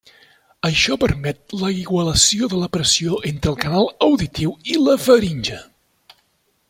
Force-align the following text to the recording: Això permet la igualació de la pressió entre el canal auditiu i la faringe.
Això 0.67 0.95
permet 1.01 1.53
la 1.63 1.69
igualació 1.81 2.49
de 2.53 2.61
la 2.63 2.69
pressió 2.77 3.19
entre 3.33 3.53
el 3.53 3.61
canal 3.65 3.93
auditiu 4.09 4.57
i 4.75 4.81
la 4.87 4.97
faringe. 5.07 5.61